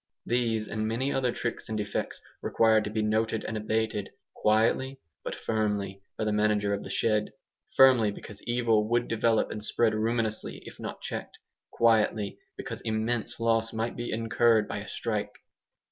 These 0.25 0.67
and 0.67 0.87
many 0.87 1.13
other 1.13 1.31
tricks 1.31 1.69
and 1.69 1.77
defects 1.77 2.19
require 2.41 2.81
to 2.81 2.89
be 2.89 3.03
noted 3.03 3.45
and 3.45 3.55
abated, 3.55 4.09
quietly 4.33 4.99
but 5.23 5.35
firmly, 5.35 6.01
by 6.17 6.23
the 6.23 6.33
manager 6.33 6.73
of 6.73 6.81
the 6.81 6.89
shed 6.89 7.29
firmly 7.75 8.09
because 8.09 8.41
evil 8.47 8.89
would 8.89 9.07
develop 9.07 9.51
and 9.51 9.63
spread 9.63 9.93
ruinously 9.93 10.63
if 10.65 10.79
not 10.79 11.01
checked; 11.01 11.37
quietly 11.69 12.39
because 12.57 12.81
immense 12.81 13.39
loss 13.39 13.73
might 13.73 13.95
be 13.95 14.11
incurred 14.11 14.67
by 14.67 14.79
a 14.79 14.87
strike. 14.87 15.35